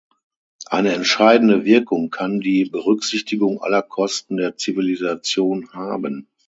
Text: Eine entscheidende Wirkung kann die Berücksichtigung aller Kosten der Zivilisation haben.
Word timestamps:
Eine 0.65 0.93
entscheidende 0.95 1.63
Wirkung 1.63 2.09
kann 2.09 2.39
die 2.39 2.65
Berücksichtigung 2.65 3.61
aller 3.61 3.83
Kosten 3.83 4.37
der 4.37 4.57
Zivilisation 4.57 5.71
haben. 5.73 6.25